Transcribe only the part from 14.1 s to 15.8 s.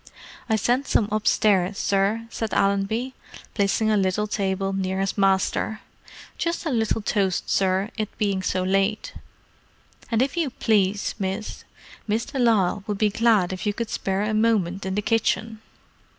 a moment in the kitchen."